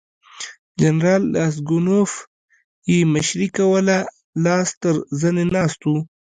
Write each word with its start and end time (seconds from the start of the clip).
جنرال 0.81 1.23
راسګونوف 1.37 2.11
یې 2.91 2.97
مشري 3.13 3.47
کوله 3.57 3.97
لاس 4.43 4.69
تر 4.81 4.95
زنې 5.19 5.45
ناست 5.55 5.79
وو. 5.85 5.97